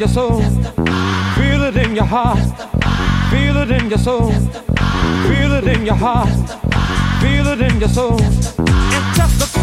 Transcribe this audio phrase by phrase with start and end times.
[0.00, 0.40] your soul.
[1.36, 2.38] Feel it in your heart.
[3.30, 4.32] Feel it in your soul.
[5.28, 6.30] Feel it in your heart.
[7.20, 8.18] Feel it in your soul.
[8.18, 9.59] It's just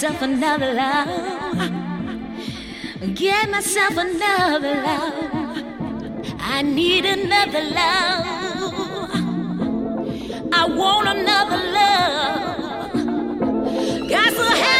[0.00, 1.58] myself another love.
[3.14, 5.62] Get myself another love.
[6.38, 8.24] I need another love.
[10.54, 12.92] I want another love.
[14.08, 14.79] Got to help.